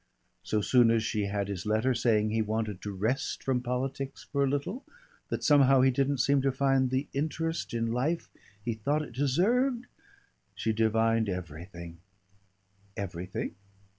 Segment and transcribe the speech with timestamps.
[0.41, 4.43] So soon as she had his letter saying he wanted to rest from politics for
[4.43, 4.83] a little,
[5.29, 8.27] that somehow he didn't seem to find the interest in life
[8.65, 9.85] he thought it deserved,
[10.55, 11.99] she divined everything"
[12.97, 13.53] "Everything?